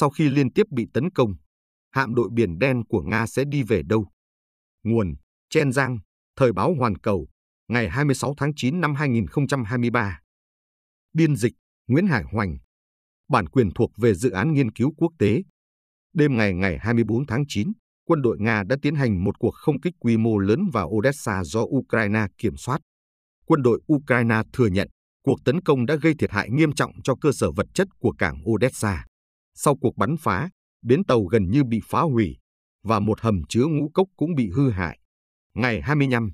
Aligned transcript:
sau 0.00 0.10
khi 0.10 0.28
liên 0.28 0.52
tiếp 0.52 0.66
bị 0.70 0.86
tấn 0.94 1.10
công, 1.10 1.34
hạm 1.90 2.14
đội 2.14 2.28
Biển 2.32 2.58
Đen 2.58 2.84
của 2.84 3.02
Nga 3.02 3.26
sẽ 3.26 3.44
đi 3.44 3.62
về 3.62 3.82
đâu? 3.82 4.06
Nguồn 4.84 5.14
Chen 5.50 5.72
Giang, 5.72 5.98
Thời 6.36 6.52
báo 6.52 6.74
Hoàn 6.78 6.98
Cầu, 6.98 7.28
ngày 7.68 7.88
26 7.88 8.34
tháng 8.36 8.52
9 8.56 8.80
năm 8.80 8.94
2023. 8.94 10.20
Biên 11.12 11.36
dịch 11.36 11.52
Nguyễn 11.86 12.06
Hải 12.06 12.22
Hoành. 12.32 12.58
Bản 13.28 13.48
quyền 13.48 13.70
thuộc 13.74 13.90
về 13.96 14.14
dự 14.14 14.30
án 14.30 14.54
nghiên 14.54 14.72
cứu 14.72 14.92
quốc 14.96 15.12
tế. 15.18 15.42
Đêm 16.12 16.36
ngày 16.36 16.54
ngày 16.54 16.78
24 16.78 17.26
tháng 17.26 17.44
9, 17.48 17.72
quân 18.04 18.22
đội 18.22 18.36
Nga 18.40 18.62
đã 18.68 18.76
tiến 18.82 18.94
hành 18.94 19.24
một 19.24 19.38
cuộc 19.38 19.54
không 19.54 19.80
kích 19.80 19.94
quy 19.98 20.16
mô 20.16 20.38
lớn 20.38 20.60
vào 20.72 20.88
Odessa 20.88 21.44
do 21.44 21.60
Ukraine 21.60 22.26
kiểm 22.38 22.56
soát. 22.56 22.80
Quân 23.46 23.62
đội 23.62 23.80
Ukraine 23.92 24.42
thừa 24.52 24.66
nhận 24.66 24.88
cuộc 25.24 25.38
tấn 25.44 25.60
công 25.60 25.86
đã 25.86 25.94
gây 25.94 26.14
thiệt 26.18 26.30
hại 26.30 26.50
nghiêm 26.50 26.72
trọng 26.72 26.92
cho 27.04 27.14
cơ 27.20 27.32
sở 27.32 27.50
vật 27.50 27.66
chất 27.74 27.88
của 27.98 28.12
cảng 28.18 28.50
Odessa. 28.50 29.07
Sau 29.60 29.76
cuộc 29.80 29.96
bắn 29.96 30.16
phá, 30.20 30.50
bến 30.82 31.04
tàu 31.04 31.24
gần 31.24 31.50
như 31.50 31.64
bị 31.64 31.80
phá 31.84 32.00
hủy 32.00 32.36
và 32.84 33.00
một 33.00 33.20
hầm 33.20 33.42
chứa 33.48 33.66
ngũ 33.66 33.90
cốc 33.94 34.08
cũng 34.16 34.34
bị 34.34 34.50
hư 34.50 34.70
hại. 34.70 34.98
Ngày 35.54 35.80
25, 35.82 36.30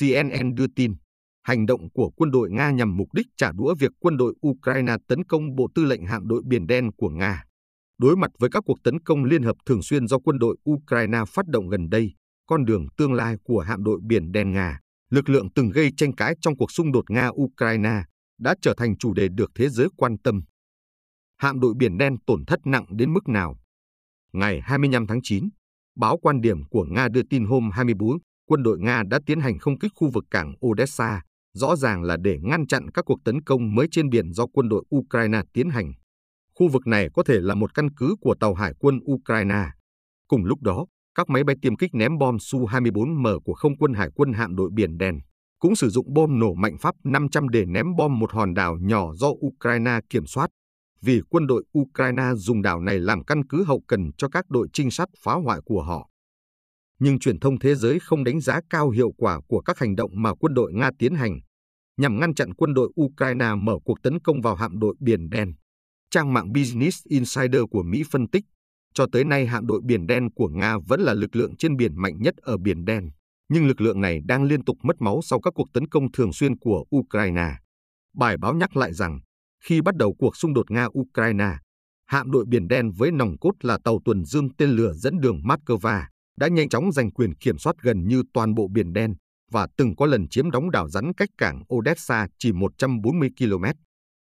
CNN 0.00 0.54
đưa 0.54 0.66
tin, 0.76 0.94
hành 1.42 1.66
động 1.66 1.90
của 1.90 2.10
quân 2.16 2.30
đội 2.30 2.50
Nga 2.50 2.70
nhằm 2.70 2.96
mục 2.96 3.08
đích 3.14 3.26
trả 3.36 3.52
đũa 3.52 3.74
việc 3.78 3.92
quân 3.98 4.16
đội 4.16 4.34
Ukraine 4.46 4.96
tấn 5.08 5.24
công 5.24 5.54
Bộ 5.56 5.68
Tư 5.74 5.84
lệnh 5.84 6.06
Hạm 6.06 6.26
đội 6.26 6.42
Biển 6.46 6.66
Đen 6.66 6.90
của 6.96 7.08
Nga. 7.08 7.44
Đối 7.98 8.16
mặt 8.16 8.30
với 8.38 8.50
các 8.50 8.62
cuộc 8.66 8.78
tấn 8.84 9.00
công 9.00 9.24
liên 9.24 9.42
hợp 9.42 9.56
thường 9.66 9.82
xuyên 9.82 10.06
do 10.06 10.18
quân 10.18 10.38
đội 10.38 10.56
Ukraine 10.70 11.18
phát 11.28 11.46
động 11.46 11.68
gần 11.68 11.88
đây, 11.88 12.14
con 12.46 12.64
đường 12.64 12.86
tương 12.96 13.12
lai 13.12 13.36
của 13.44 13.60
hạm 13.60 13.84
đội 13.84 14.00
Biển 14.06 14.32
Đen 14.32 14.52
Nga, 14.52 14.80
lực 15.10 15.28
lượng 15.28 15.48
từng 15.54 15.70
gây 15.70 15.90
tranh 15.96 16.12
cãi 16.12 16.34
trong 16.40 16.56
cuộc 16.56 16.70
xung 16.70 16.92
đột 16.92 17.04
Nga-Ukraine, 17.08 18.02
đã 18.38 18.54
trở 18.62 18.74
thành 18.76 18.98
chủ 18.98 19.14
đề 19.14 19.28
được 19.28 19.50
thế 19.54 19.68
giới 19.68 19.88
quan 19.96 20.18
tâm. 20.24 20.42
Hạm 21.38 21.60
đội 21.60 21.74
Biển 21.76 21.98
Đen 21.98 22.16
tổn 22.26 22.44
thất 22.44 22.66
nặng 22.66 22.84
đến 22.90 23.12
mức 23.12 23.28
nào? 23.28 23.56
Ngày 24.32 24.60
25 24.60 25.06
tháng 25.06 25.20
9, 25.22 25.48
báo 25.96 26.18
quan 26.18 26.40
điểm 26.40 26.64
của 26.70 26.84
Nga 26.84 27.08
đưa 27.08 27.22
tin 27.30 27.44
hôm 27.44 27.70
24, 27.72 28.18
quân 28.48 28.62
đội 28.62 28.78
Nga 28.80 29.02
đã 29.10 29.18
tiến 29.26 29.40
hành 29.40 29.58
không 29.58 29.78
kích 29.78 29.92
khu 29.94 30.10
vực 30.10 30.24
cảng 30.30 30.54
Odessa, 30.66 31.22
rõ 31.54 31.76
ràng 31.76 32.02
là 32.02 32.16
để 32.16 32.38
ngăn 32.42 32.66
chặn 32.66 32.90
các 32.94 33.04
cuộc 33.04 33.18
tấn 33.24 33.42
công 33.42 33.74
mới 33.74 33.86
trên 33.90 34.08
biển 34.08 34.32
do 34.32 34.46
quân 34.46 34.68
đội 34.68 34.84
Ukraine 34.96 35.42
tiến 35.52 35.70
hành. 35.70 35.92
Khu 36.54 36.68
vực 36.68 36.86
này 36.86 37.08
có 37.14 37.22
thể 37.22 37.40
là 37.40 37.54
một 37.54 37.74
căn 37.74 37.94
cứ 37.94 38.14
của 38.20 38.34
tàu 38.40 38.54
hải 38.54 38.72
quân 38.78 39.00
Ukraine. 39.12 39.64
Cùng 40.28 40.44
lúc 40.44 40.62
đó, 40.62 40.86
các 41.14 41.28
máy 41.28 41.44
bay 41.44 41.56
tiêm 41.62 41.76
kích 41.76 41.94
ném 41.94 42.18
bom 42.18 42.36
Su-24M 42.36 43.40
của 43.40 43.54
không 43.54 43.76
quân 43.78 43.94
hải 43.94 44.08
quân 44.14 44.32
hạm 44.32 44.56
đội 44.56 44.70
Biển 44.74 44.98
Đen 44.98 45.20
cũng 45.58 45.76
sử 45.76 45.88
dụng 45.88 46.14
bom 46.14 46.38
nổ 46.38 46.54
mạnh 46.54 46.76
Pháp 46.80 46.94
500 47.04 47.48
để 47.48 47.64
ném 47.64 47.86
bom 47.96 48.18
một 48.18 48.32
hòn 48.32 48.54
đảo 48.54 48.76
nhỏ 48.80 49.12
do 49.14 49.28
Ukraine 49.28 49.98
kiểm 50.10 50.26
soát, 50.26 50.50
vì 51.02 51.20
quân 51.28 51.46
đội 51.46 51.64
Ukraine 51.78 52.34
dùng 52.34 52.62
đảo 52.62 52.80
này 52.80 52.98
làm 52.98 53.24
căn 53.24 53.46
cứ 53.46 53.64
hậu 53.64 53.82
cần 53.88 54.10
cho 54.18 54.28
các 54.28 54.44
đội 54.48 54.68
trinh 54.72 54.90
sát 54.90 55.08
phá 55.22 55.34
hoại 55.34 55.60
của 55.64 55.82
họ. 55.82 56.10
Nhưng 56.98 57.18
truyền 57.18 57.40
thông 57.40 57.58
thế 57.58 57.74
giới 57.74 57.98
không 58.00 58.24
đánh 58.24 58.40
giá 58.40 58.60
cao 58.70 58.90
hiệu 58.90 59.12
quả 59.16 59.40
của 59.48 59.60
các 59.60 59.78
hành 59.78 59.96
động 59.96 60.10
mà 60.14 60.34
quân 60.34 60.54
đội 60.54 60.72
Nga 60.72 60.90
tiến 60.98 61.14
hành 61.14 61.40
nhằm 61.96 62.20
ngăn 62.20 62.34
chặn 62.34 62.54
quân 62.54 62.74
đội 62.74 62.92
Ukraine 63.00 63.54
mở 63.62 63.78
cuộc 63.84 64.02
tấn 64.02 64.20
công 64.20 64.40
vào 64.40 64.54
hạm 64.54 64.78
đội 64.78 64.94
Biển 65.00 65.28
Đen. 65.30 65.54
Trang 66.10 66.32
mạng 66.32 66.52
Business 66.52 66.98
Insider 67.04 67.60
của 67.70 67.82
Mỹ 67.82 68.02
phân 68.10 68.28
tích, 68.28 68.44
cho 68.94 69.06
tới 69.12 69.24
nay 69.24 69.46
hạm 69.46 69.66
đội 69.66 69.80
Biển 69.84 70.06
Đen 70.06 70.30
của 70.34 70.48
Nga 70.48 70.76
vẫn 70.86 71.00
là 71.00 71.14
lực 71.14 71.36
lượng 71.36 71.56
trên 71.56 71.76
biển 71.76 72.02
mạnh 72.02 72.18
nhất 72.18 72.34
ở 72.36 72.56
Biển 72.56 72.84
Đen, 72.84 73.10
nhưng 73.48 73.66
lực 73.66 73.80
lượng 73.80 74.00
này 74.00 74.20
đang 74.24 74.44
liên 74.44 74.64
tục 74.64 74.76
mất 74.82 74.96
máu 75.00 75.20
sau 75.22 75.40
các 75.40 75.52
cuộc 75.54 75.72
tấn 75.72 75.88
công 75.88 76.12
thường 76.12 76.32
xuyên 76.32 76.58
của 76.58 76.84
Ukraine. 76.96 77.50
Bài 78.14 78.36
báo 78.36 78.54
nhắc 78.54 78.76
lại 78.76 78.92
rằng, 78.92 79.20
khi 79.64 79.80
bắt 79.80 79.96
đầu 79.96 80.14
cuộc 80.18 80.36
xung 80.36 80.54
đột 80.54 80.70
Nga-Ukraine, 80.70 81.56
hạm 82.06 82.30
đội 82.30 82.44
Biển 82.48 82.68
Đen 82.68 82.90
với 82.90 83.10
nòng 83.10 83.38
cốt 83.38 83.52
là 83.60 83.78
tàu 83.84 84.00
tuần 84.04 84.24
dương 84.24 84.54
tên 84.56 84.70
lửa 84.70 84.92
dẫn 84.92 85.20
đường 85.20 85.40
Moscow 85.44 86.02
đã 86.36 86.48
nhanh 86.48 86.68
chóng 86.68 86.92
giành 86.92 87.10
quyền 87.10 87.34
kiểm 87.34 87.58
soát 87.58 87.76
gần 87.82 88.08
như 88.08 88.22
toàn 88.32 88.54
bộ 88.54 88.68
Biển 88.72 88.92
Đen 88.92 89.14
và 89.50 89.68
từng 89.76 89.96
có 89.96 90.06
lần 90.06 90.28
chiếm 90.28 90.50
đóng 90.50 90.70
đảo 90.70 90.88
rắn 90.88 91.14
cách 91.14 91.28
cảng 91.38 91.62
Odessa 91.74 92.26
chỉ 92.38 92.52
140 92.52 93.30
km. 93.38 93.64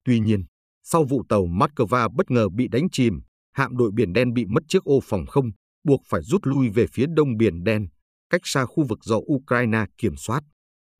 Tuy 0.05 0.19
nhiên, 0.19 0.45
sau 0.83 1.03
vụ 1.03 1.23
tàu 1.29 1.45
Moscow 1.45 2.09
bất 2.15 2.31
ngờ 2.31 2.49
bị 2.49 2.67
đánh 2.67 2.87
chìm, 2.91 3.19
hạm 3.53 3.77
đội 3.77 3.91
Biển 3.93 4.13
Đen 4.13 4.33
bị 4.33 4.45
mất 4.45 4.63
chiếc 4.67 4.83
ô 4.83 4.99
phòng 5.03 5.25
không, 5.25 5.51
buộc 5.83 6.01
phải 6.05 6.21
rút 6.21 6.41
lui 6.43 6.69
về 6.69 6.85
phía 6.93 7.05
đông 7.15 7.37
Biển 7.37 7.63
Đen, 7.63 7.87
cách 8.29 8.41
xa 8.43 8.65
khu 8.65 8.83
vực 8.83 8.99
do 9.03 9.15
Ukraine 9.15 9.85
kiểm 9.97 10.15
soát. 10.15 10.43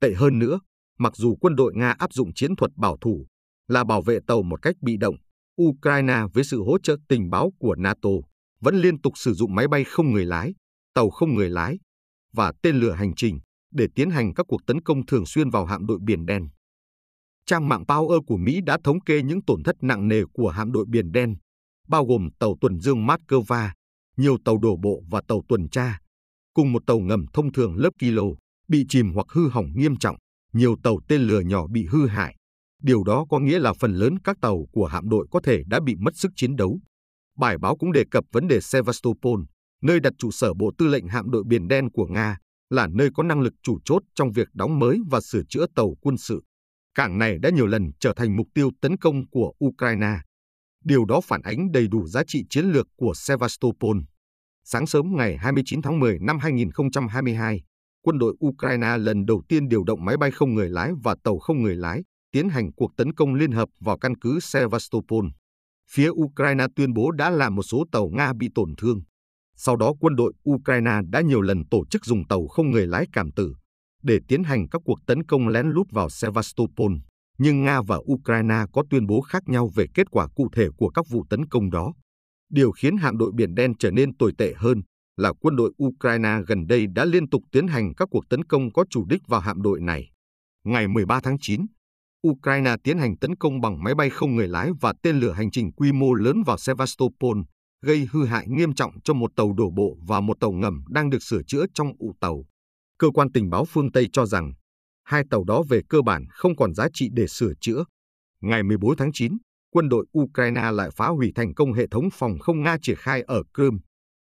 Tệ 0.02 0.14
hơn 0.14 0.40
nữa, 0.40 0.60
mặc 1.00 1.16
dù 1.16 1.36
quân 1.36 1.56
đội 1.56 1.74
Nga 1.76 1.92
áp 1.92 2.14
dụng 2.14 2.34
chiến 2.34 2.56
thuật 2.56 2.72
bảo 2.76 2.98
thủ, 3.02 3.28
là 3.68 3.84
bảo 3.84 4.02
vệ 4.02 4.20
tàu 4.28 4.42
một 4.44 4.62
cách 4.62 4.76
bị 4.82 4.98
động, 4.98 5.16
Ukraine 5.62 6.22
với 6.34 6.44
sự 6.44 6.64
hỗ 6.64 6.78
trợ 6.80 6.98
tình 7.08 7.30
báo 7.30 7.52
của 7.60 7.76
NATO 7.76 8.10
vẫn 8.62 8.76
liên 8.76 9.02
tục 9.02 9.14
sử 9.16 9.34
dụng 9.34 9.56
máy 9.56 9.68
bay 9.68 9.84
không 9.84 10.12
người 10.12 10.26
lái, 10.26 10.54
tàu 10.94 11.10
không 11.10 11.36
người 11.36 11.50
lái 11.50 11.80
và 12.34 12.54
tên 12.62 12.76
lửa 12.76 12.92
hành 12.92 13.16
trình 13.16 13.40
để 13.72 13.88
tiến 13.96 14.10
hành 14.10 14.34
các 14.34 14.46
cuộc 14.50 14.62
tấn 14.68 14.82
công 14.82 15.06
thường 15.06 15.26
xuyên 15.26 15.50
vào 15.50 15.66
hạm 15.66 15.86
đội 15.86 16.00
Biển 16.02 16.26
Đen. 16.26 16.48
Trang 17.46 17.70
mạng 17.70 17.84
Power 17.88 18.26
của 18.26 18.38
Mỹ 18.38 18.62
đã 18.66 18.78
thống 18.84 19.02
kê 19.02 19.22
những 19.22 19.42
tổn 19.42 19.64
thất 19.64 19.76
nặng 19.82 20.08
nề 20.08 20.22
của 20.34 20.50
hạm 20.50 20.72
đội 20.72 20.86
Biển 20.90 21.12
Đen, 21.12 21.36
bao 21.88 22.06
gồm 22.06 22.30
tàu 22.40 22.56
tuần 22.62 22.80
dương 22.80 23.08
Moscow, 23.08 23.70
nhiều 24.18 24.38
tàu 24.46 24.58
đổ 24.58 24.78
bộ 24.78 25.04
và 25.10 25.22
tàu 25.28 25.42
tuần 25.50 25.70
tra, 25.70 26.00
cùng 26.54 26.72
một 26.72 26.84
tàu 26.88 27.00
ngầm 27.00 27.26
thông 27.34 27.52
thường 27.52 27.76
lớp 27.76 27.90
kilo 28.00 28.24
bị 28.68 28.86
chìm 28.90 29.14
hoặc 29.14 29.28
hư 29.30 29.50
hỏng 29.50 29.72
nghiêm 29.76 29.96
trọng, 29.96 30.16
nhiều 30.54 30.76
tàu 30.84 31.00
tên 31.08 31.22
lửa 31.22 31.40
nhỏ 31.40 31.68
bị 31.68 31.86
hư 31.86 32.08
hại. 32.08 32.36
Điều 32.82 33.04
đó 33.04 33.26
có 33.30 33.40
nghĩa 33.40 33.60
là 33.60 33.74
phần 33.74 33.94
lớn 33.94 34.20
các 34.24 34.38
tàu 34.42 34.66
của 34.72 34.86
hạm 34.86 35.10
đội 35.10 35.28
có 35.32 35.40
thể 35.44 35.64
đã 35.68 35.80
bị 35.80 35.96
mất 35.96 36.16
sức 36.16 36.32
chiến 36.36 36.56
đấu. 36.56 36.80
Bài 37.38 37.58
báo 37.58 37.78
cũng 37.78 37.92
đề 37.92 38.04
cập 38.12 38.24
vấn 38.32 38.48
đề 38.48 38.62
Sevastopol, 38.62 39.42
nơi 39.82 40.00
đặt 40.00 40.14
trụ 40.18 40.32
sở 40.32 40.54
Bộ 40.54 40.72
Tư 40.78 40.88
lệnh 40.88 41.08
Hạm 41.08 41.30
đội 41.30 41.44
Biển 41.48 41.68
Đen 41.68 41.92
của 41.92 42.06
Nga, 42.06 42.38
là 42.70 42.88
nơi 42.88 43.10
có 43.16 43.24
năng 43.24 43.42
lực 43.42 43.54
chủ 43.64 43.80
chốt 43.86 44.04
trong 44.16 44.32
việc 44.32 44.48
đóng 44.54 44.80
mới 44.80 45.00
và 45.10 45.22
sửa 45.22 45.42
chữa 45.50 45.66
tàu 45.76 45.96
quân 46.02 46.18
sự. 46.18 46.44
Cảng 46.96 47.18
này 47.18 47.38
đã 47.42 47.50
nhiều 47.50 47.68
lần 47.68 47.92
trở 48.00 48.14
thành 48.16 48.36
mục 48.36 48.48
tiêu 48.54 48.72
tấn 48.82 48.98
công 48.98 49.30
của 49.30 49.54
Ukraine. 49.66 50.20
Điều 50.84 51.06
đó 51.06 51.22
phản 51.22 51.42
ánh 51.42 51.72
đầy 51.72 51.88
đủ 51.88 52.08
giá 52.08 52.24
trị 52.28 52.44
chiến 52.50 52.66
lược 52.66 52.88
của 52.96 53.14
Sevastopol. 53.16 53.98
Sáng 54.64 54.88
sớm 54.88 55.16
ngày 55.16 55.38
29 55.38 55.82
tháng 55.82 56.00
10 56.00 56.20
năm 56.20 56.40
2022, 56.40 57.62
quân 58.02 58.18
đội 58.18 58.36
Ukraine 58.46 58.98
lần 58.98 59.26
đầu 59.26 59.42
tiên 59.50 59.68
điều 59.68 59.84
động 59.84 60.06
máy 60.06 60.18
bay 60.18 60.32
không 60.32 60.54
người 60.54 60.70
lái 60.70 60.92
và 61.04 61.16
tàu 61.24 61.40
không 61.40 61.64
người 61.64 61.76
lái 61.76 62.04
tiến 62.32 62.50
hành 62.50 62.72
cuộc 62.74 62.92
tấn 62.98 63.14
công 63.14 63.34
liên 63.34 63.52
hợp 63.52 63.70
vào 63.80 63.98
căn 63.98 64.18
cứ 64.18 64.40
Sevastopol. 64.40 65.26
Phía 65.92 66.10
Ukraine 66.10 66.66
tuyên 66.76 66.94
bố 66.94 67.12
đã 67.12 67.30
làm 67.30 67.56
một 67.56 67.64
số 67.64 67.86
tàu 67.92 68.10
Nga 68.10 68.34
bị 68.34 68.50
tổn 68.56 68.74
thương. 68.78 69.02
Sau 69.56 69.76
đó 69.76 69.94
quân 70.00 70.16
đội 70.16 70.34
Ukraine 70.50 71.00
đã 71.10 71.22
nhiều 71.22 71.42
lần 71.42 71.64
tổ 71.72 71.86
chức 71.90 72.06
dùng 72.06 72.28
tàu 72.28 72.48
không 72.48 72.72
người 72.72 72.88
lái 72.88 73.06
cảm 73.14 73.32
tử 73.32 73.56
để 74.04 74.20
tiến 74.28 74.44
hành 74.44 74.70
các 74.70 74.82
cuộc 74.86 75.00
tấn 75.08 75.24
công 75.24 75.48
lén 75.48 75.68
lút 75.68 75.88
vào 75.92 76.10
Sevastopol. 76.10 76.94
Nhưng 77.38 77.64
Nga 77.64 77.82
và 77.82 77.98
Ukraine 78.12 78.56
có 78.74 78.84
tuyên 78.90 79.08
bố 79.08 79.22
khác 79.22 79.44
nhau 79.46 79.70
về 79.76 79.86
kết 79.94 80.12
quả 80.12 80.28
cụ 80.36 80.50
thể 80.56 80.68
của 80.78 80.90
các 80.90 81.06
vụ 81.10 81.26
tấn 81.30 81.46
công 81.46 81.70
đó. 81.70 81.94
Điều 82.50 82.72
khiến 82.72 82.98
hạm 82.98 83.18
đội 83.18 83.32
Biển 83.36 83.56
Đen 83.56 83.74
trở 83.80 83.92
nên 83.92 84.18
tồi 84.18 84.32
tệ 84.38 84.54
hơn 84.58 84.82
là 85.18 85.34
quân 85.42 85.56
đội 85.56 85.72
Ukraine 85.84 86.40
gần 86.48 86.68
đây 86.68 86.88
đã 86.88 87.06
liên 87.06 87.30
tục 87.30 87.44
tiến 87.52 87.68
hành 87.68 87.94
các 87.98 88.08
cuộc 88.12 88.30
tấn 88.30 88.44
công 88.44 88.72
có 88.74 88.86
chủ 88.90 89.06
đích 89.06 89.28
vào 89.28 89.40
hạm 89.40 89.62
đội 89.62 89.82
này. 89.82 90.12
Ngày 90.66 90.88
13 90.88 91.20
tháng 91.24 91.38
9, 91.42 91.66
Ukraine 92.30 92.76
tiến 92.84 92.98
hành 92.98 93.18
tấn 93.18 93.36
công 93.36 93.62
bằng 93.62 93.84
máy 93.84 93.96
bay 93.96 94.10
không 94.10 94.36
người 94.36 94.48
lái 94.48 94.70
và 94.82 94.94
tên 95.04 95.20
lửa 95.20 95.32
hành 95.32 95.52
trình 95.52 95.72
quy 95.72 95.92
mô 95.92 96.14
lớn 96.14 96.44
vào 96.46 96.58
Sevastopol, 96.58 97.38
gây 97.82 98.08
hư 98.12 98.26
hại 98.26 98.48
nghiêm 98.48 98.74
trọng 98.74 98.92
cho 99.04 99.14
một 99.14 99.32
tàu 99.36 99.54
đổ 99.54 99.70
bộ 99.70 99.98
và 100.08 100.22
một 100.22 100.40
tàu 100.40 100.52
ngầm 100.52 100.84
đang 100.90 101.10
được 101.10 101.24
sửa 101.24 101.42
chữa 101.48 101.66
trong 101.74 101.92
ụ 102.00 102.14
tàu. 102.20 102.46
Cơ 103.00 103.08
quan 103.14 103.32
tình 103.32 103.50
báo 103.50 103.66
phương 103.66 103.92
Tây 103.92 104.08
cho 104.14 104.26
rằng 104.26 104.54
hai 105.04 105.24
tàu 105.30 105.44
đó 105.44 105.64
về 105.70 105.82
cơ 105.90 106.02
bản 106.02 106.26
không 106.30 106.56
còn 106.56 106.74
giá 106.74 106.88
trị 106.94 107.10
để 107.14 107.28
sửa 107.28 107.54
chữa. 107.62 107.84
Ngày 108.42 108.64
14 108.64 108.98
tháng 108.98 109.12
9, 109.14 109.38
quân 109.72 109.90
đội 109.90 110.06
Ukraine 110.20 110.72
lại 110.72 110.90
phá 110.96 111.08
hủy 111.08 111.32
thành 111.36 111.54
công 111.54 111.74
hệ 111.74 111.88
thống 111.88 112.10
phòng 112.14 112.40
không 112.40 112.64
Nga 112.64 112.78
triển 112.82 112.96
khai 113.00 113.22
ở 113.22 113.44
Crimea, 113.54 113.80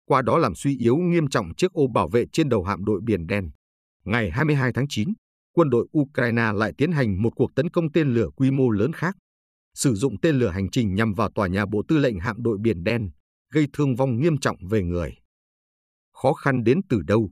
qua 0.09 0.23
đó 0.23 0.39
làm 0.39 0.55
suy 0.55 0.79
yếu 0.79 0.97
nghiêm 0.97 1.29
trọng 1.29 1.55
chiếc 1.57 1.73
ô 1.73 1.87
bảo 1.95 2.09
vệ 2.09 2.25
trên 2.33 2.49
đầu 2.49 2.65
hạm 2.65 2.85
đội 2.85 3.01
Biển 3.05 3.27
Đen. 3.27 3.51
Ngày 4.05 4.31
22 4.31 4.73
tháng 4.73 4.87
9, 4.89 5.09
quân 5.57 5.71
đội 5.71 5.87
Ukraine 5.99 6.53
lại 6.55 6.73
tiến 6.79 6.93
hành 6.93 7.23
một 7.23 7.31
cuộc 7.37 7.55
tấn 7.55 7.71
công 7.71 7.93
tên 7.93 8.15
lửa 8.15 8.29
quy 8.37 8.51
mô 8.51 8.71
lớn 8.71 8.93
khác, 8.93 9.17
sử 9.75 9.95
dụng 9.95 10.21
tên 10.21 10.39
lửa 10.39 10.49
hành 10.49 10.71
trình 10.71 10.95
nhằm 10.95 11.13
vào 11.13 11.31
tòa 11.35 11.47
nhà 11.47 11.67
Bộ 11.67 11.83
Tư 11.89 11.99
lệnh 11.99 12.21
hạm 12.21 12.43
đội 12.43 12.59
Biển 12.61 12.85
Đen, 12.85 13.11
gây 13.53 13.67
thương 13.73 13.97
vong 13.97 14.21
nghiêm 14.21 14.39
trọng 14.39 14.57
về 14.71 14.83
người. 14.83 15.15
Khó 16.13 16.33
khăn 16.33 16.65
đến 16.65 16.81
từ 16.89 17.03
đâu? 17.03 17.31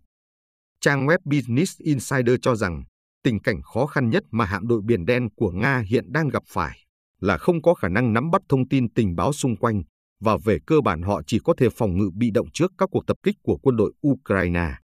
Trang 0.81 1.07
web 1.07 1.19
Business 1.25 1.79
Insider 1.79 2.37
cho 2.43 2.57
rằng 2.57 2.85
tình 3.23 3.41
cảnh 3.41 3.63
khó 3.63 3.87
khăn 3.87 4.11
nhất 4.11 4.23
mà 4.31 4.45
hạm 4.45 4.67
đội 4.67 4.81
Biển 4.85 5.05
Đen 5.05 5.29
của 5.37 5.51
Nga 5.51 5.79
hiện 5.79 6.13
đang 6.13 6.29
gặp 6.29 6.43
phải 6.47 6.79
là 7.21 7.39
không 7.39 7.63
có 7.63 7.75
khả 7.75 7.89
năng 7.89 8.13
nắm 8.13 8.31
bắt 8.31 8.43
thông 8.49 8.69
tin 8.69 8.93
tình 8.93 9.17
báo 9.17 9.33
xung 9.33 9.57
quanh 9.57 9.83
và 10.21 10.37
về 10.45 10.59
cơ 10.67 10.81
bản 10.81 11.03
họ 11.03 11.23
chỉ 11.27 11.39
có 11.45 11.55
thể 11.59 11.69
phòng 11.71 11.99
ngự 11.99 12.11
bị 12.15 12.31
động 12.31 12.47
trước 12.53 12.73
các 12.79 12.89
cuộc 12.93 13.07
tập 13.07 13.17
kích 13.23 13.37
của 13.43 13.59
quân 13.63 13.77
đội 13.77 13.93
Ukraine. 14.09 14.75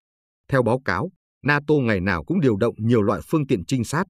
Theo 0.47 0.63
báo 0.63 0.81
cáo, 0.85 1.11
NATO 1.43 1.75
ngày 1.75 1.99
nào 1.99 2.23
cũng 2.23 2.41
điều 2.41 2.57
động 2.57 2.75
nhiều 2.77 3.01
loại 3.01 3.21
phương 3.29 3.47
tiện 3.47 3.65
trinh 3.65 3.83
sát 3.83 4.03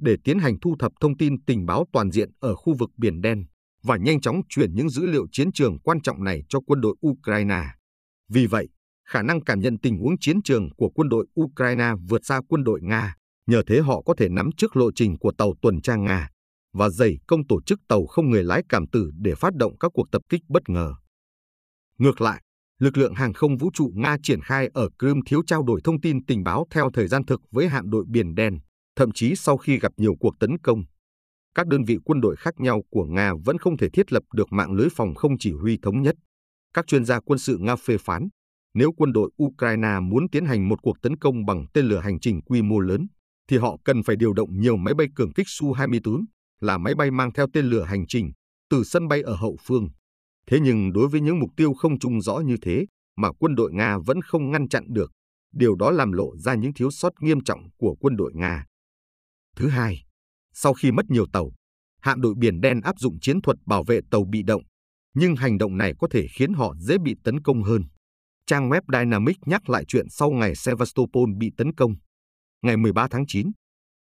để 0.00 0.16
tiến 0.24 0.38
hành 0.38 0.56
thu 0.62 0.76
thập 0.78 0.92
thông 1.00 1.16
tin 1.16 1.44
tình 1.44 1.66
báo 1.66 1.84
toàn 1.92 2.10
diện 2.10 2.30
ở 2.40 2.54
khu 2.54 2.74
vực 2.78 2.90
Biển 2.96 3.20
Đen 3.20 3.44
và 3.82 3.96
nhanh 3.96 4.20
chóng 4.20 4.40
chuyển 4.48 4.74
những 4.74 4.90
dữ 4.90 5.06
liệu 5.06 5.26
chiến 5.32 5.52
trường 5.52 5.78
quan 5.80 6.00
trọng 6.00 6.24
này 6.24 6.42
cho 6.48 6.60
quân 6.66 6.80
đội 6.80 6.96
Ukraine. 7.06 7.62
Vì 8.28 8.46
vậy, 8.46 8.68
khả 9.08 9.22
năng 9.22 9.44
cảm 9.44 9.60
nhận 9.60 9.78
tình 9.78 9.98
huống 9.98 10.18
chiến 10.20 10.42
trường 10.42 10.68
của 10.76 10.90
quân 10.94 11.08
đội 11.08 11.26
Ukraine 11.40 11.92
vượt 12.08 12.24
xa 12.24 12.40
quân 12.48 12.64
đội 12.64 12.80
Nga, 12.82 13.14
nhờ 13.46 13.62
thế 13.66 13.80
họ 13.80 14.02
có 14.02 14.14
thể 14.18 14.28
nắm 14.28 14.50
trước 14.56 14.76
lộ 14.76 14.90
trình 14.94 15.18
của 15.18 15.32
tàu 15.38 15.54
tuần 15.62 15.80
tra 15.80 15.96
Nga 15.96 16.28
và 16.72 16.88
dày 16.88 17.18
công 17.26 17.46
tổ 17.46 17.60
chức 17.62 17.80
tàu 17.88 18.06
không 18.06 18.30
người 18.30 18.44
lái 18.44 18.62
cảm 18.68 18.86
tử 18.86 19.10
để 19.18 19.34
phát 19.34 19.54
động 19.54 19.78
các 19.78 19.90
cuộc 19.94 20.10
tập 20.12 20.22
kích 20.28 20.42
bất 20.48 20.68
ngờ. 20.68 20.94
Ngược 21.98 22.20
lại, 22.20 22.42
lực 22.78 22.96
lượng 22.96 23.14
hàng 23.14 23.32
không 23.32 23.56
vũ 23.56 23.70
trụ 23.74 23.92
Nga 23.94 24.16
triển 24.22 24.40
khai 24.40 24.70
ở 24.74 24.88
Crimea 24.98 25.22
thiếu 25.26 25.42
trao 25.46 25.62
đổi 25.62 25.80
thông 25.84 26.00
tin 26.00 26.24
tình 26.24 26.44
báo 26.44 26.66
theo 26.70 26.90
thời 26.94 27.08
gian 27.08 27.26
thực 27.26 27.40
với 27.50 27.68
hạm 27.68 27.90
đội 27.90 28.04
Biển 28.08 28.34
Đen, 28.34 28.58
thậm 28.96 29.12
chí 29.12 29.34
sau 29.36 29.56
khi 29.56 29.78
gặp 29.78 29.92
nhiều 29.96 30.14
cuộc 30.20 30.34
tấn 30.40 30.58
công. 30.58 30.82
Các 31.54 31.66
đơn 31.66 31.84
vị 31.84 31.96
quân 32.04 32.20
đội 32.20 32.36
khác 32.36 32.54
nhau 32.60 32.82
của 32.90 33.04
Nga 33.04 33.32
vẫn 33.44 33.58
không 33.58 33.76
thể 33.76 33.88
thiết 33.92 34.12
lập 34.12 34.22
được 34.34 34.52
mạng 34.52 34.72
lưới 34.72 34.88
phòng 34.96 35.14
không 35.14 35.38
chỉ 35.38 35.52
huy 35.52 35.78
thống 35.82 36.02
nhất. 36.02 36.14
Các 36.74 36.86
chuyên 36.86 37.04
gia 37.04 37.20
quân 37.20 37.38
sự 37.38 37.58
Nga 37.60 37.76
phê 37.76 37.96
phán, 37.98 38.28
nếu 38.74 38.92
quân 38.96 39.12
đội 39.12 39.30
Ukraine 39.42 40.00
muốn 40.02 40.30
tiến 40.30 40.44
hành 40.44 40.68
một 40.68 40.82
cuộc 40.82 40.96
tấn 41.02 41.16
công 41.16 41.46
bằng 41.46 41.66
tên 41.74 41.84
lửa 41.84 42.00
hành 42.00 42.20
trình 42.20 42.42
quy 42.42 42.62
mô 42.62 42.78
lớn, 42.78 43.06
thì 43.48 43.56
họ 43.56 43.76
cần 43.84 44.02
phải 44.02 44.16
điều 44.16 44.32
động 44.32 44.60
nhiều 44.60 44.76
máy 44.76 44.94
bay 44.94 45.06
cường 45.14 45.32
kích 45.32 45.46
Su-24, 45.46 46.24
là 46.60 46.78
máy 46.78 46.94
bay 46.94 47.10
mang 47.10 47.32
theo 47.32 47.46
tên 47.52 47.64
lửa 47.64 47.82
hành 47.82 48.06
trình, 48.06 48.32
từ 48.70 48.84
sân 48.84 49.08
bay 49.08 49.22
ở 49.22 49.34
hậu 49.34 49.56
phương. 49.66 49.88
Thế 50.50 50.58
nhưng 50.60 50.92
đối 50.92 51.08
với 51.08 51.20
những 51.20 51.38
mục 51.38 51.50
tiêu 51.56 51.74
không 51.74 51.98
trung 51.98 52.20
rõ 52.20 52.38
như 52.38 52.56
thế 52.62 52.86
mà 53.16 53.32
quân 53.32 53.54
đội 53.54 53.72
Nga 53.72 53.98
vẫn 54.06 54.22
không 54.22 54.50
ngăn 54.50 54.68
chặn 54.68 54.84
được, 54.88 55.12
điều 55.52 55.74
đó 55.74 55.90
làm 55.90 56.12
lộ 56.12 56.36
ra 56.36 56.54
những 56.54 56.74
thiếu 56.74 56.90
sót 56.90 57.12
nghiêm 57.20 57.40
trọng 57.44 57.60
của 57.76 57.96
quân 58.00 58.16
đội 58.16 58.32
Nga. 58.34 58.64
Thứ 59.56 59.68
hai, 59.68 60.04
sau 60.54 60.74
khi 60.74 60.92
mất 60.92 61.10
nhiều 61.10 61.26
tàu, 61.32 61.50
hạm 62.00 62.20
đội 62.20 62.34
Biển 62.38 62.60
Đen 62.60 62.80
áp 62.80 62.98
dụng 62.98 63.20
chiến 63.20 63.40
thuật 63.40 63.56
bảo 63.66 63.84
vệ 63.84 64.00
tàu 64.10 64.24
bị 64.24 64.42
động, 64.42 64.62
nhưng 65.14 65.36
hành 65.36 65.58
động 65.58 65.76
này 65.76 65.92
có 65.98 66.08
thể 66.10 66.26
khiến 66.36 66.52
họ 66.52 66.74
dễ 66.78 66.98
bị 66.98 67.14
tấn 67.24 67.42
công 67.42 67.62
hơn. 67.62 67.82
Trang 68.46 68.70
web 68.70 68.80
Dynamic 68.92 69.36
nhắc 69.46 69.70
lại 69.70 69.84
chuyện 69.88 70.06
sau 70.10 70.30
ngày 70.30 70.54
Sevastopol 70.54 71.30
bị 71.38 71.50
tấn 71.56 71.74
công. 71.74 71.94
Ngày 72.62 72.76
13 72.76 73.08
tháng 73.10 73.24
9, 73.26 73.50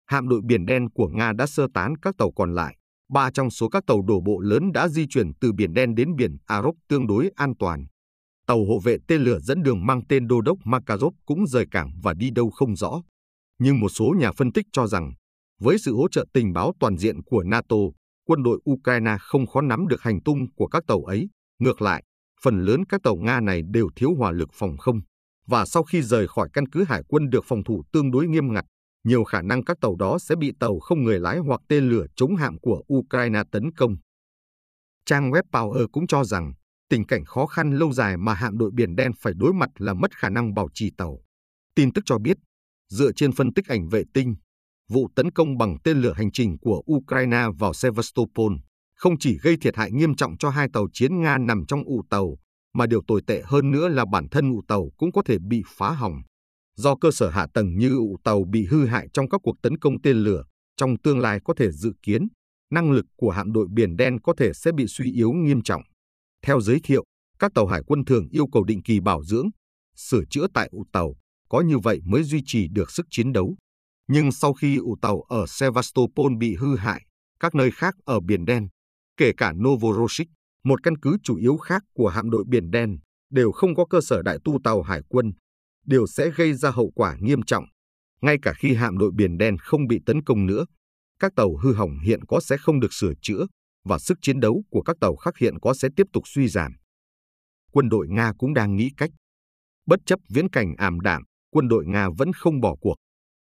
hạm 0.06 0.28
đội 0.28 0.42
Biển 0.46 0.66
Đen 0.66 0.90
của 0.90 1.08
Nga 1.08 1.34
đã 1.34 1.48
sơ 1.48 1.68
tán 1.74 1.94
các 2.02 2.16
tàu 2.18 2.32
còn 2.32 2.54
lại. 2.54 2.77
Ba 3.10 3.32
trong 3.32 3.50
số 3.50 3.70
các 3.70 3.84
tàu 3.88 4.02
đổ 4.02 4.22
bộ 4.22 4.40
lớn 4.40 4.72
đã 4.74 4.88
di 4.88 5.08
chuyển 5.08 5.32
từ 5.42 5.54
Biển 5.54 5.74
Đen 5.74 5.96
đến 5.96 6.16
Biển 6.16 6.38
Arop 6.46 6.76
tương 6.90 7.08
đối 7.08 7.30
an 7.36 7.54
toàn. 7.60 7.86
Tàu 8.48 8.66
hộ 8.66 8.80
vệ 8.80 8.98
tên 9.08 9.22
lửa 9.22 9.40
dẫn 9.40 9.64
đường 9.64 9.86
mang 9.86 10.02
tên 10.10 10.28
Đô 10.28 10.42
đốc 10.42 10.58
Makarov 10.64 11.14
cũng 11.26 11.48
rời 11.48 11.66
cảng 11.72 11.92
và 12.04 12.14
đi 12.14 12.30
đâu 12.36 12.50
không 12.50 12.76
rõ. 12.76 13.02
Nhưng 13.60 13.80
một 13.80 13.90
số 13.90 14.14
nhà 14.20 14.32
phân 14.32 14.52
tích 14.52 14.66
cho 14.72 14.88
rằng, 14.88 15.12
với 15.60 15.78
sự 15.80 15.96
hỗ 15.96 16.10
trợ 16.10 16.26
tình 16.34 16.54
báo 16.54 16.74
toàn 16.80 16.98
diện 16.98 17.24
của 17.24 17.44
NATO, 17.44 17.76
quân 18.28 18.44
đội 18.44 18.60
Ukraine 18.72 19.16
không 19.20 19.48
khó 19.48 19.62
nắm 19.62 19.88
được 19.88 20.02
hành 20.02 20.24
tung 20.24 20.40
của 20.56 20.68
các 20.68 20.84
tàu 20.88 21.04
ấy. 21.04 21.30
Ngược 21.60 21.82
lại, 21.82 22.04
phần 22.44 22.66
lớn 22.66 22.86
các 22.90 23.02
tàu 23.04 23.16
Nga 23.16 23.40
này 23.40 23.62
đều 23.72 23.90
thiếu 23.96 24.16
hỏa 24.18 24.32
lực 24.32 24.50
phòng 24.54 24.78
không. 24.78 25.00
Và 25.48 25.66
sau 25.66 25.84
khi 25.84 26.02
rời 26.02 26.28
khỏi 26.28 26.50
căn 26.54 26.70
cứ 26.70 26.84
hải 26.84 27.04
quân 27.08 27.30
được 27.30 27.46
phòng 27.48 27.64
thủ 27.64 27.84
tương 27.92 28.12
đối 28.12 28.28
nghiêm 28.28 28.54
ngặt, 28.54 28.66
nhiều 29.08 29.24
khả 29.24 29.42
năng 29.42 29.64
các 29.64 29.78
tàu 29.82 29.96
đó 29.96 30.20
sẽ 30.20 30.36
bị 30.36 30.52
tàu 30.60 30.80
không 30.80 31.04
người 31.04 31.20
lái 31.20 31.38
hoặc 31.38 31.62
tên 31.68 31.90
lửa 31.90 32.06
chống 32.16 32.36
hạm 32.36 32.60
của 32.60 32.84
Ukraine 32.94 33.44
tấn 33.52 33.72
công. 33.72 33.96
Trang 35.06 35.32
web 35.32 35.44
Power 35.52 35.88
cũng 35.92 36.08
cho 36.08 36.24
rằng, 36.24 36.54
tình 36.90 37.06
cảnh 37.06 37.26
khó 37.26 37.46
khăn 37.46 37.72
lâu 37.72 37.94
dài 37.94 38.18
mà 38.18 38.34
hạm 38.34 38.58
đội 38.58 38.72
Biển 38.74 38.96
Đen 38.96 39.12
phải 39.22 39.34
đối 39.36 39.54
mặt 39.54 39.70
là 39.78 39.94
mất 39.94 40.18
khả 40.18 40.30
năng 40.30 40.54
bảo 40.54 40.68
trì 40.74 40.92
tàu. 40.98 41.20
Tin 41.76 41.94
tức 41.94 42.02
cho 42.06 42.18
biết, 42.18 42.38
dựa 42.90 43.12
trên 43.12 43.32
phân 43.32 43.54
tích 43.54 43.68
ảnh 43.68 43.90
vệ 43.90 44.04
tinh, 44.14 44.36
vụ 44.90 45.10
tấn 45.16 45.32
công 45.32 45.58
bằng 45.58 45.78
tên 45.84 45.98
lửa 45.98 46.14
hành 46.14 46.32
trình 46.32 46.58
của 46.62 46.84
Ukraine 46.94 47.46
vào 47.60 47.74
Sevastopol 47.74 48.54
không 48.98 49.20
chỉ 49.20 49.38
gây 49.38 49.58
thiệt 49.62 49.76
hại 49.76 49.92
nghiêm 49.92 50.16
trọng 50.16 50.38
cho 50.38 50.50
hai 50.50 50.68
tàu 50.74 50.88
chiến 50.94 51.22
Nga 51.22 51.38
nằm 51.38 51.66
trong 51.68 51.84
ụ 51.86 52.02
tàu, 52.10 52.38
mà 52.74 52.86
điều 52.86 53.02
tồi 53.08 53.22
tệ 53.28 53.42
hơn 53.46 53.72
nữa 53.72 53.88
là 53.88 54.06
bản 54.12 54.30
thân 54.32 54.52
ụ 54.52 54.62
tàu 54.68 54.90
cũng 54.98 55.12
có 55.12 55.22
thể 55.26 55.38
bị 55.40 55.64
phá 55.68 55.92
hỏng. 55.92 56.22
Do 56.78 56.96
cơ 56.96 57.12
sở 57.12 57.30
hạ 57.30 57.48
tầng 57.54 57.78
như 57.78 57.96
ụ 57.96 58.18
tàu 58.24 58.44
bị 58.44 58.66
hư 58.66 58.86
hại 58.86 59.08
trong 59.14 59.30
các 59.30 59.42
cuộc 59.44 59.56
tấn 59.62 59.78
công 59.78 60.02
tên 60.02 60.18
lửa, 60.18 60.44
trong 60.78 60.98
tương 61.04 61.20
lai 61.20 61.40
có 61.44 61.54
thể 61.58 61.72
dự 61.72 61.92
kiến, 62.04 62.28
năng 62.72 62.92
lực 62.92 63.06
của 63.16 63.30
hạm 63.30 63.52
đội 63.52 63.68
Biển 63.72 63.98
Đen 63.98 64.22
có 64.22 64.34
thể 64.38 64.54
sẽ 64.54 64.72
bị 64.72 64.86
suy 64.88 65.12
yếu 65.12 65.32
nghiêm 65.32 65.62
trọng. 65.62 65.82
Theo 66.42 66.62
giới 66.62 66.80
thiệu, 66.84 67.04
các 67.40 67.52
tàu 67.56 67.68
hải 67.68 67.82
quân 67.88 68.06
thường 68.06 68.28
yêu 68.32 68.46
cầu 68.52 68.64
định 68.64 68.84
kỳ 68.84 69.00
bảo 69.00 69.24
dưỡng, 69.24 69.50
sửa 69.96 70.22
chữa 70.30 70.48
tại 70.54 70.70
ụ 70.72 70.84
tàu, 70.92 71.16
có 71.50 71.62
như 71.62 71.78
vậy 71.78 72.00
mới 72.06 72.24
duy 72.24 72.42
trì 72.46 72.68
được 72.68 72.92
sức 72.92 73.06
chiến 73.10 73.34
đấu. 73.34 73.56
Nhưng 74.08 74.32
sau 74.32 74.54
khi 74.54 74.78
ụ 74.78 74.96
tàu 75.02 75.22
ở 75.22 75.46
Sevastopol 75.48 76.32
bị 76.40 76.56
hư 76.56 76.76
hại, 76.76 77.06
các 77.40 77.56
nơi 77.56 77.72
khác 77.72 77.96
ở 78.06 78.20
Biển 78.20 78.46
Đen, 78.46 78.68
kể 79.18 79.32
cả 79.38 79.54
Novorossiysk, 79.54 80.30
một 80.64 80.84
căn 80.84 80.98
cứ 80.98 81.18
chủ 81.24 81.36
yếu 81.36 81.58
khác 81.58 81.84
của 81.94 82.08
hạm 82.08 82.30
đội 82.30 82.44
Biển 82.48 82.72
Đen, 82.72 82.98
đều 83.32 83.52
không 83.52 83.76
có 83.76 83.86
cơ 83.86 84.02
sở 84.02 84.22
đại 84.22 84.38
tu 84.44 84.60
tàu 84.64 84.82
hải 84.82 85.02
quân, 85.10 85.32
điều 85.88 86.08
sẽ 86.08 86.30
gây 86.30 86.54
ra 86.54 86.70
hậu 86.70 86.92
quả 86.96 87.18
nghiêm 87.20 87.42
trọng. 87.42 87.66
Ngay 88.22 88.38
cả 88.42 88.54
khi 88.54 88.74
hạm 88.74 88.98
đội 88.98 89.12
Biển 89.16 89.38
Đen 89.38 89.58
không 89.58 89.88
bị 89.88 90.00
tấn 90.06 90.24
công 90.24 90.46
nữa, 90.46 90.66
các 91.20 91.32
tàu 91.36 91.56
hư 91.56 91.74
hỏng 91.74 92.00
hiện 92.04 92.26
có 92.28 92.40
sẽ 92.40 92.58
không 92.58 92.80
được 92.80 92.94
sửa 92.94 93.14
chữa 93.22 93.46
và 93.86 94.00
sức 94.00 94.18
chiến 94.22 94.40
đấu 94.40 94.64
của 94.70 94.82
các 94.82 94.98
tàu 95.02 95.16
khác 95.16 95.38
hiện 95.38 95.60
có 95.62 95.74
sẽ 95.74 95.88
tiếp 95.96 96.08
tục 96.14 96.24
suy 96.26 96.48
giảm. 96.48 96.76
Quân 97.72 97.90
đội 97.90 98.08
Nga 98.10 98.34
cũng 98.38 98.54
đang 98.54 98.76
nghĩ 98.76 98.90
cách. 98.98 99.10
Bất 99.86 100.00
chấp 100.06 100.20
viễn 100.30 100.50
cảnh 100.50 100.76
ảm 100.78 101.00
đạm, 101.00 101.24
quân 101.52 101.68
đội 101.68 101.86
Nga 101.86 102.10
vẫn 102.18 102.34
không 102.34 102.62
bỏ 102.62 102.76
cuộc. 102.82 102.96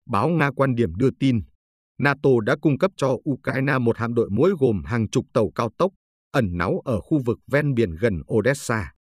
Báo 0.06 0.28
Nga 0.28 0.50
quan 0.56 0.74
điểm 0.74 0.94
đưa 0.94 1.10
tin, 1.20 1.40
NATO 1.98 2.30
đã 2.44 2.56
cung 2.62 2.78
cấp 2.78 2.90
cho 2.96 3.16
Ukraine 3.30 3.78
một 3.78 3.98
hạm 3.98 4.14
đội 4.14 4.30
muối 4.30 4.52
gồm 4.58 4.84
hàng 4.84 5.10
chục 5.10 5.24
tàu 5.32 5.50
cao 5.54 5.70
tốc, 5.78 5.92
ẩn 6.32 6.48
náu 6.52 6.80
ở 6.84 7.00
khu 7.00 7.22
vực 7.26 7.38
ven 7.46 7.74
biển 7.74 7.96
gần 8.00 8.22
Odessa. 8.34 8.92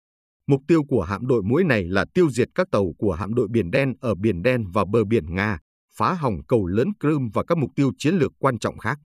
Mục 0.49 0.61
tiêu 0.67 0.83
của 0.83 1.01
hạm 1.01 1.27
đội 1.27 1.43
muối 1.43 1.63
này 1.63 1.83
là 1.83 2.05
tiêu 2.13 2.29
diệt 2.31 2.47
các 2.55 2.67
tàu 2.71 2.93
của 2.97 3.13
hạm 3.13 3.33
đội 3.33 3.47
Biển 3.51 3.71
Đen 3.71 3.93
ở 4.01 4.15
Biển 4.15 4.41
Đen 4.41 4.65
và 4.73 4.85
bờ 4.85 5.03
biển 5.03 5.35
Nga, 5.35 5.59
phá 5.97 6.13
hỏng 6.13 6.35
cầu 6.47 6.65
lớn 6.65 6.87
Crimea 6.99 7.29
và 7.33 7.43
các 7.47 7.57
mục 7.57 7.69
tiêu 7.75 7.91
chiến 7.97 8.15
lược 8.15 8.31
quan 8.39 8.59
trọng 8.59 8.77
khác. 8.77 8.99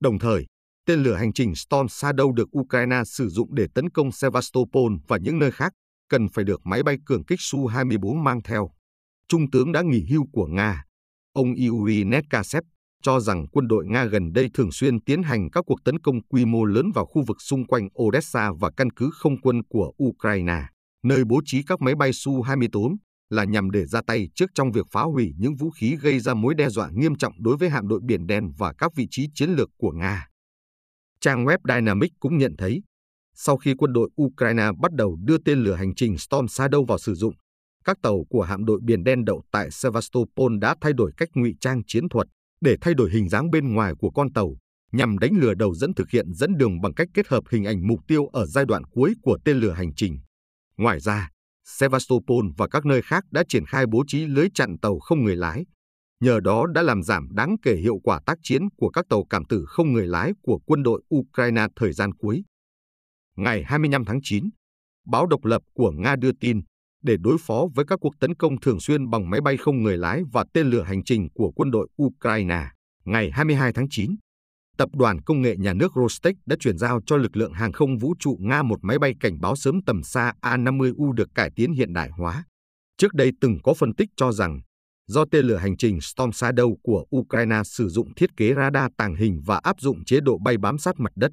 Đồng 0.00 0.18
thời, 0.18 0.46
tên 0.86 1.02
lửa 1.02 1.14
hành 1.14 1.32
trình 1.32 1.54
Storm 1.54 1.86
Shadow 1.86 2.32
được 2.32 2.58
Ukraine 2.58 3.02
sử 3.04 3.28
dụng 3.28 3.54
để 3.54 3.66
tấn 3.74 3.90
công 3.90 4.12
Sevastopol 4.12 4.92
và 5.08 5.18
những 5.22 5.38
nơi 5.38 5.50
khác, 5.50 5.72
cần 6.08 6.28
phải 6.28 6.44
được 6.44 6.60
máy 6.64 6.82
bay 6.82 6.96
cường 7.06 7.24
kích 7.24 7.38
Su-24 7.38 8.22
mang 8.22 8.42
theo. 8.42 8.70
Trung 9.28 9.50
tướng 9.50 9.72
đã 9.72 9.82
nghỉ 9.82 10.06
hưu 10.10 10.26
của 10.32 10.46
Nga, 10.46 10.84
ông 11.32 11.54
Yuri 11.68 12.04
Netkasev, 12.04 12.62
cho 13.02 13.20
rằng 13.20 13.46
quân 13.52 13.68
đội 13.68 13.86
Nga 13.86 14.04
gần 14.04 14.32
đây 14.32 14.50
thường 14.54 14.72
xuyên 14.72 15.00
tiến 15.00 15.22
hành 15.22 15.50
các 15.50 15.64
cuộc 15.66 15.84
tấn 15.84 15.98
công 15.98 16.22
quy 16.22 16.44
mô 16.44 16.64
lớn 16.64 16.90
vào 16.94 17.06
khu 17.06 17.24
vực 17.26 17.36
xung 17.40 17.66
quanh 17.66 17.88
Odessa 18.02 18.50
và 18.60 18.70
căn 18.76 18.90
cứ 18.90 19.10
không 19.12 19.40
quân 19.40 19.62
của 19.68 19.92
Ukraine 20.04 20.62
nơi 21.08 21.24
bố 21.24 21.40
trí 21.44 21.62
các 21.62 21.80
máy 21.80 21.94
bay 21.94 22.10
Su-24 22.10 22.96
là 23.30 23.44
nhằm 23.44 23.70
để 23.70 23.86
ra 23.86 24.00
tay 24.06 24.28
trước 24.34 24.50
trong 24.54 24.72
việc 24.72 24.86
phá 24.90 25.02
hủy 25.02 25.34
những 25.38 25.56
vũ 25.56 25.70
khí 25.70 25.96
gây 26.00 26.20
ra 26.20 26.34
mối 26.34 26.54
đe 26.54 26.68
dọa 26.68 26.90
nghiêm 26.92 27.14
trọng 27.14 27.42
đối 27.42 27.56
với 27.56 27.70
hạm 27.70 27.88
đội 27.88 28.00
Biển 28.02 28.26
Đen 28.26 28.52
và 28.58 28.72
các 28.78 28.94
vị 28.94 29.06
trí 29.10 29.28
chiến 29.34 29.50
lược 29.50 29.70
của 29.76 29.92
Nga. 29.92 30.26
Trang 31.20 31.44
web 31.44 31.58
Dynamic 31.68 32.12
cũng 32.20 32.38
nhận 32.38 32.54
thấy, 32.58 32.82
sau 33.34 33.56
khi 33.56 33.74
quân 33.78 33.92
đội 33.92 34.10
Ukraine 34.22 34.68
bắt 34.80 34.92
đầu 34.92 35.16
đưa 35.24 35.38
tên 35.38 35.58
lửa 35.58 35.74
hành 35.74 35.94
trình 35.94 36.18
Storm 36.18 36.46
Shadow 36.46 36.84
vào 36.84 36.98
sử 36.98 37.14
dụng, 37.14 37.34
các 37.84 37.96
tàu 38.02 38.24
của 38.30 38.42
hạm 38.42 38.64
đội 38.64 38.80
Biển 38.82 39.04
Đen 39.04 39.24
đậu 39.24 39.42
tại 39.52 39.70
Sevastopol 39.70 40.58
đã 40.60 40.74
thay 40.80 40.92
đổi 40.92 41.12
cách 41.16 41.28
ngụy 41.34 41.54
trang 41.60 41.82
chiến 41.86 42.08
thuật 42.08 42.26
để 42.60 42.76
thay 42.80 42.94
đổi 42.94 43.10
hình 43.10 43.28
dáng 43.28 43.50
bên 43.50 43.74
ngoài 43.74 43.92
của 43.98 44.10
con 44.10 44.32
tàu, 44.32 44.56
nhằm 44.92 45.18
đánh 45.18 45.32
lừa 45.38 45.54
đầu 45.54 45.74
dẫn 45.74 45.94
thực 45.94 46.10
hiện 46.10 46.32
dẫn 46.32 46.56
đường 46.56 46.80
bằng 46.80 46.94
cách 46.94 47.08
kết 47.14 47.28
hợp 47.28 47.44
hình 47.50 47.64
ảnh 47.64 47.86
mục 47.86 48.00
tiêu 48.08 48.26
ở 48.26 48.46
giai 48.46 48.64
đoạn 48.64 48.84
cuối 48.84 49.14
của 49.22 49.38
tên 49.44 49.56
lửa 49.56 49.72
hành 49.72 49.94
trình. 49.94 50.18
Ngoài 50.76 51.00
ra, 51.00 51.30
Sevastopol 51.64 52.46
và 52.56 52.68
các 52.68 52.86
nơi 52.86 53.02
khác 53.02 53.24
đã 53.30 53.44
triển 53.48 53.66
khai 53.66 53.86
bố 53.86 54.04
trí 54.06 54.26
lưới 54.26 54.48
chặn 54.54 54.78
tàu 54.82 54.98
không 54.98 55.24
người 55.24 55.36
lái. 55.36 55.66
Nhờ 56.20 56.40
đó 56.40 56.66
đã 56.66 56.82
làm 56.82 57.02
giảm 57.02 57.28
đáng 57.30 57.56
kể 57.62 57.76
hiệu 57.76 57.98
quả 58.02 58.20
tác 58.26 58.38
chiến 58.42 58.62
của 58.76 58.90
các 58.90 59.04
tàu 59.08 59.24
cảm 59.30 59.44
tử 59.44 59.64
không 59.68 59.92
người 59.92 60.06
lái 60.06 60.32
của 60.42 60.58
quân 60.66 60.82
đội 60.82 61.02
Ukraine 61.14 61.66
thời 61.76 61.92
gian 61.92 62.14
cuối. 62.14 62.44
Ngày 63.36 63.64
25 63.66 64.04
tháng 64.04 64.18
9, 64.22 64.44
báo 65.06 65.26
độc 65.26 65.44
lập 65.44 65.62
của 65.74 65.90
Nga 65.90 66.16
đưa 66.16 66.32
tin, 66.40 66.60
để 67.02 67.16
đối 67.20 67.36
phó 67.40 67.66
với 67.74 67.84
các 67.88 67.98
cuộc 68.00 68.12
tấn 68.20 68.34
công 68.34 68.60
thường 68.60 68.80
xuyên 68.80 69.10
bằng 69.10 69.30
máy 69.30 69.40
bay 69.40 69.56
không 69.56 69.82
người 69.82 69.96
lái 69.96 70.22
và 70.32 70.44
tên 70.54 70.66
lửa 70.66 70.82
hành 70.82 71.04
trình 71.04 71.28
của 71.34 71.52
quân 71.56 71.70
đội 71.70 71.88
Ukraine, 72.02 72.68
ngày 73.04 73.30
22 73.30 73.72
tháng 73.72 73.86
9, 73.90 74.16
Tập 74.78 74.88
đoàn 74.92 75.20
Công 75.22 75.42
nghệ 75.42 75.56
Nhà 75.56 75.72
nước 75.72 75.92
Rostec 75.96 76.36
đã 76.46 76.56
chuyển 76.60 76.78
giao 76.78 77.00
cho 77.06 77.16
lực 77.16 77.36
lượng 77.36 77.52
hàng 77.52 77.72
không 77.72 77.98
vũ 77.98 78.14
trụ 78.18 78.38
Nga 78.40 78.62
một 78.62 78.78
máy 78.82 78.98
bay 78.98 79.14
cảnh 79.20 79.40
báo 79.40 79.56
sớm 79.56 79.80
tầm 79.86 80.02
xa 80.02 80.32
A-50U 80.40 81.12
được 81.12 81.28
cải 81.34 81.50
tiến 81.56 81.72
hiện 81.72 81.92
đại 81.92 82.10
hóa. 82.10 82.44
Trước 82.98 83.14
đây 83.14 83.30
từng 83.40 83.58
có 83.62 83.74
phân 83.74 83.94
tích 83.94 84.08
cho 84.16 84.32
rằng, 84.32 84.60
do 85.06 85.24
tên 85.30 85.44
lửa 85.44 85.56
hành 85.56 85.76
trình 85.76 86.00
Storm 86.00 86.30
Shadow 86.30 86.76
của 86.82 87.04
Ukraine 87.16 87.62
sử 87.64 87.88
dụng 87.88 88.14
thiết 88.14 88.30
kế 88.36 88.54
radar 88.54 88.90
tàng 88.96 89.14
hình 89.14 89.40
và 89.46 89.60
áp 89.62 89.80
dụng 89.80 90.04
chế 90.04 90.20
độ 90.20 90.38
bay 90.44 90.56
bám 90.58 90.78
sát 90.78 90.94
mặt 90.98 91.12
đất, 91.16 91.30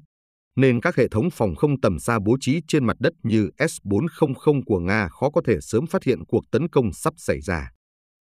nên 0.56 0.80
các 0.80 0.96
hệ 0.96 1.08
thống 1.08 1.30
phòng 1.30 1.54
không 1.54 1.80
tầm 1.80 1.98
xa 1.98 2.18
bố 2.26 2.36
trí 2.40 2.60
trên 2.68 2.86
mặt 2.86 2.96
đất 3.00 3.12
như 3.22 3.48
S-400 3.58 4.62
của 4.66 4.78
Nga 4.78 5.08
khó 5.08 5.30
có 5.30 5.40
thể 5.46 5.60
sớm 5.60 5.86
phát 5.86 6.04
hiện 6.04 6.24
cuộc 6.28 6.44
tấn 6.50 6.68
công 6.68 6.92
sắp 6.92 7.14
xảy 7.16 7.40
ra. 7.40 7.70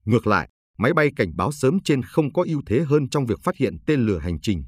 Ngược 0.05 0.27
lại, 0.27 0.49
máy 0.77 0.93
bay 0.93 1.09
cảnh 1.15 1.31
báo 1.35 1.51
sớm 1.51 1.77
trên 1.85 2.01
không 2.03 2.33
có 2.33 2.43
ưu 2.47 2.61
thế 2.65 2.83
hơn 2.87 3.09
trong 3.09 3.25
việc 3.25 3.39
phát 3.43 3.57
hiện 3.57 3.77
tên 3.85 4.05
lửa 4.05 4.17
hành 4.17 4.41
trình. 4.41 4.63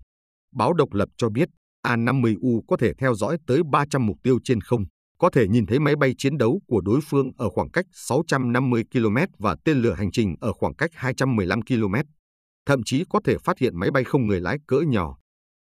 Báo 0.56 0.74
độc 0.74 0.94
lập 0.94 1.10
cho 1.18 1.30
biết, 1.30 1.50
A-50U 1.82 2.62
có 2.68 2.78
thể 2.78 2.94
theo 2.94 3.16
dõi 3.16 3.38
tới 3.48 3.62
300 3.72 4.06
mục 4.06 4.18
tiêu 4.24 4.40
trên 4.44 4.62
không, 4.62 4.84
có 5.18 5.30
thể 5.30 5.48
nhìn 5.48 5.66
thấy 5.66 5.80
máy 5.80 5.96
bay 5.96 6.14
chiến 6.18 6.38
đấu 6.38 6.62
của 6.68 6.82
đối 6.82 7.00
phương 7.02 7.32
ở 7.38 7.50
khoảng 7.50 7.70
cách 7.70 7.86
650 7.92 8.84
km 8.94 9.18
và 9.40 9.56
tên 9.66 9.78
lửa 9.78 9.94
hành 9.94 10.12
trình 10.12 10.36
ở 10.40 10.54
khoảng 10.54 10.76
cách 10.76 10.90
215 10.94 11.62
km. 11.62 11.96
Thậm 12.66 12.82
chí 12.86 13.04
có 13.10 13.20
thể 13.26 13.38
phát 13.38 13.60
hiện 13.60 13.80
máy 13.80 13.92
bay 13.92 14.04
không 14.04 14.28
người 14.28 14.42
lái 14.42 14.58
cỡ 14.68 14.80
nhỏ. 14.88 15.18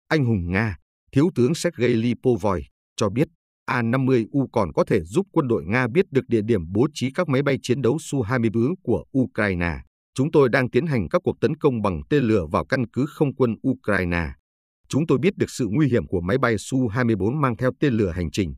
Anh 0.07 0.25
hùng 0.25 0.51
Nga, 0.51 0.77
Thiếu 1.11 1.29
tướng 1.35 1.55
Sergei 1.55 1.93
Lipovoy, 1.93 2.61
cho 2.95 3.09
biết 3.09 3.27
A-50U 3.65 4.47
còn 4.51 4.73
có 4.73 4.83
thể 4.87 5.01
giúp 5.03 5.25
quân 5.31 5.47
đội 5.47 5.63
Nga 5.65 5.87
biết 5.87 6.05
được 6.11 6.27
địa 6.27 6.41
điểm 6.41 6.71
bố 6.71 6.87
trí 6.93 7.11
các 7.11 7.29
máy 7.29 7.43
bay 7.43 7.57
chiến 7.61 7.81
đấu 7.81 7.97
Su-24 7.97 8.73
của 8.83 9.05
Ukraine. 9.19 9.77
Chúng 10.13 10.31
tôi 10.31 10.49
đang 10.49 10.69
tiến 10.69 10.85
hành 10.85 11.09
các 11.09 11.21
cuộc 11.23 11.39
tấn 11.41 11.57
công 11.57 11.81
bằng 11.81 12.01
tên 12.09 12.23
lửa 12.23 12.45
vào 12.51 12.65
căn 12.65 12.87
cứ 12.87 13.05
không 13.09 13.35
quân 13.35 13.55
Ukraine. 13.69 14.27
Chúng 14.89 15.07
tôi 15.07 15.17
biết 15.17 15.37
được 15.37 15.49
sự 15.49 15.67
nguy 15.71 15.87
hiểm 15.87 16.07
của 16.07 16.21
máy 16.21 16.37
bay 16.37 16.55
Su-24 16.55 17.33
mang 17.33 17.57
theo 17.57 17.71
tên 17.79 17.93
lửa 17.93 18.11
hành 18.11 18.31
trình. 18.31 18.55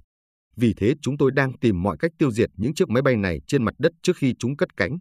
Vì 0.55 0.73
thế, 0.77 0.93
chúng 1.01 1.17
tôi 1.17 1.31
đang 1.31 1.57
tìm 1.59 1.83
mọi 1.83 1.97
cách 1.99 2.11
tiêu 2.17 2.31
diệt 2.31 2.49
những 2.57 2.73
chiếc 2.73 2.89
máy 2.89 3.01
bay 3.01 3.15
này 3.15 3.41
trên 3.47 3.63
mặt 3.63 3.73
đất 3.77 3.91
trước 4.03 4.17
khi 4.17 4.33
chúng 4.39 4.57
cất 4.57 4.77
cánh. 4.77 4.97